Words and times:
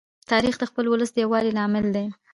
تاریخ 0.31 0.55
د 0.59 0.63
خپل 0.69 0.85
ولس 0.87 1.11
د 1.13 1.17
یووالي 1.23 1.51
لامل 1.57 1.85
دی. 1.95 2.05